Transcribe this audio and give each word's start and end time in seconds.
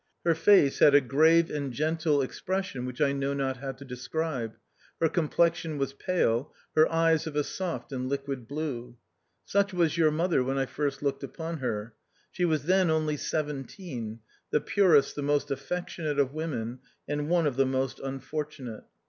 Her 0.25 0.33
face 0.33 0.79
had 0.79 0.95
a 0.95 0.99
grave 0.99 1.51
and 1.51 1.71
gentle 1.71 2.23
expression 2.23 2.87
which 2.87 2.99
I 3.01 3.11
know 3.11 3.35
not 3.35 3.57
how 3.57 3.71
to 3.73 3.85
describe, 3.85 4.55
her 4.99 5.07
com 5.09 5.29
plexion 5.29 5.77
was 5.77 5.93
pale, 5.93 6.51
her 6.73 6.91
eyes 6.91 7.27
of 7.27 7.35
a 7.35 7.43
soft 7.43 7.91
and 7.91 8.09
liquid 8.09 8.47
blue. 8.47 8.97
Such 9.45 9.75
was 9.75 9.99
your 9.99 10.09
mother 10.09 10.43
when 10.43 10.57
I 10.57 10.65
first 10.65 11.03
looked 11.03 11.21
upon 11.23 11.57
her. 11.59 11.93
She 12.31 12.45
was 12.45 12.63
then 12.63 12.89
only 12.89 13.15
seventeen, 13.15 14.21
the 14.49 14.59
purest, 14.59 15.15
the 15.15 15.21
most 15.21 15.51
affectionate 15.51 16.17
of 16.17 16.33
women, 16.33 16.79
and 17.07 17.29
one 17.29 17.45
of 17.45 17.55
the 17.55 17.67
most 17.67 17.99
unfortunate. 17.99 18.85